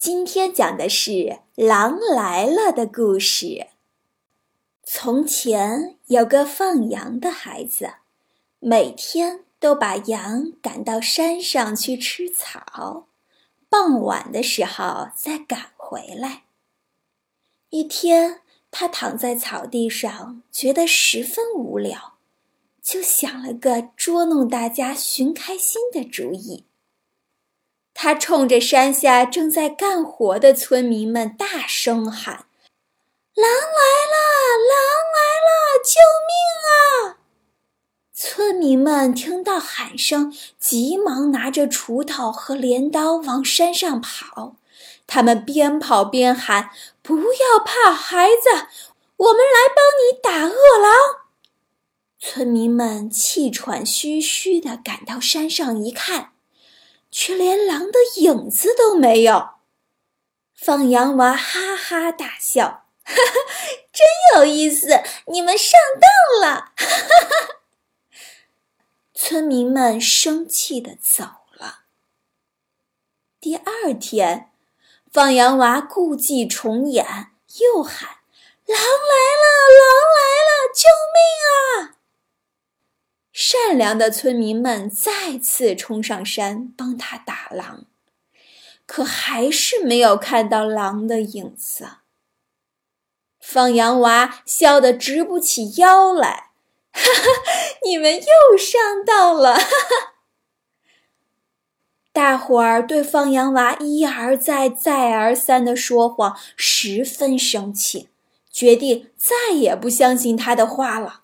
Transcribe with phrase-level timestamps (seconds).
[0.00, 1.10] 今天讲的是
[1.56, 3.66] 《狼来了》的故事。
[4.82, 7.96] 从前有个放羊的孩子，
[8.60, 13.08] 每天都把羊赶到山上去吃草，
[13.68, 16.44] 傍晚的时候再赶回来。
[17.68, 18.40] 一天，
[18.70, 22.14] 他躺在草地上，觉得十分无聊，
[22.80, 26.64] 就想了个捉弄大家、寻开心的主意。
[28.02, 32.46] 他冲着山下正在干活的村民们大声喊
[33.36, 34.16] ：“狼来了！
[34.70, 34.80] 狼
[35.12, 35.76] 来了！
[35.84, 36.32] 救命
[36.64, 37.20] 啊！”
[38.16, 44.56] 村民们听到喊声，急忙拿着锄头和镰刀往山上跑。
[45.06, 46.70] 他们边跑边喊
[47.02, 48.48] ：“不要怕，孩子，
[49.18, 50.94] 我们来帮你打恶狼。”
[52.18, 56.32] 村民们气喘吁吁地赶到山上一看，
[57.10, 59.50] 却连狼的影子都没有。
[60.54, 63.32] 放羊娃哈哈大笑：“哈哈，
[63.92, 65.02] 真有意思！
[65.26, 67.56] 你们上当了！”哈哈。
[69.14, 71.80] 村民们生气的走了。
[73.40, 74.46] 第二天。
[75.12, 77.04] 放羊娃故伎重演，
[77.58, 78.18] 又喊
[78.64, 78.84] ：“狼来
[79.42, 79.44] 了！
[79.80, 79.82] 狼
[80.14, 80.50] 来了！
[80.72, 80.86] 救
[81.16, 81.18] 命！”
[83.70, 87.84] 善良的村民们再次冲上山帮他打狼，
[88.84, 91.88] 可还是没有看到狼的影子。
[93.40, 96.48] 放羊娃笑得直不起腰来
[96.90, 97.30] ：“哈哈，
[97.84, 100.14] 你们又上当了！”哈哈。
[102.10, 108.08] 大伙儿对放羊娃一而再、再而三的说谎十分生气，
[108.50, 111.20] 决定再也不相信他的话了。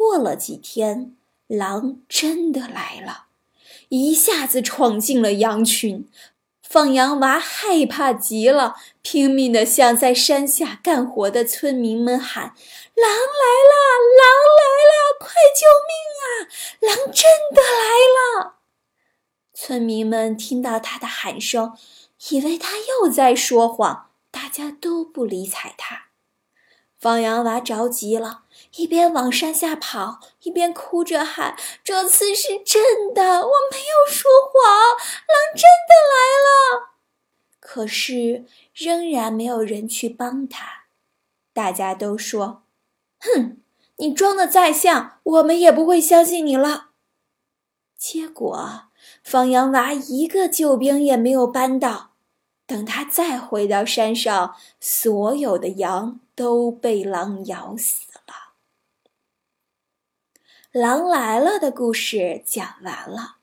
[0.00, 1.14] 过了几天，
[1.46, 3.26] 狼真的来了，
[3.90, 6.08] 一下子闯进了羊群。
[6.62, 12.54] 放羊娃害怕极了，拼命地向在山下干活的村民们喊
[12.96, 13.76] ：“狼来了！
[14.16, 14.24] 狼
[14.56, 15.18] 来了！
[15.20, 15.92] 快救命
[16.24, 16.48] 啊！
[16.80, 17.24] 狼真
[17.54, 18.54] 的来了！”
[19.52, 21.76] 村民们听到他的喊声，
[22.30, 26.04] 以为他又在说谎，大家都不理睬他。
[26.98, 28.44] 放羊娃着急了，
[28.76, 34.70] 一边往山下跑，一边哭着喊：“这次是真的，我没有说谎，
[35.26, 36.16] 狼真的来
[36.46, 36.90] 了。”
[37.60, 40.84] 可是仍然没有人去帮他，
[41.52, 42.62] 大家都说
[43.20, 43.58] ：“哼，
[43.96, 46.90] 你装的再像，我们也不会相信你了。”
[47.98, 48.84] 结果。
[49.24, 52.10] 放羊娃一个救兵也没有搬到，
[52.66, 58.49] 等他再回到山上，所有的羊都被狼咬死了。
[60.72, 63.38] 狼来了的故事讲完了，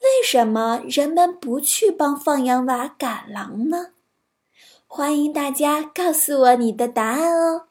[0.00, 3.88] 为什么人们不去帮放羊娃赶狼呢？
[4.86, 7.66] 欢迎大家告诉我你的答案哦。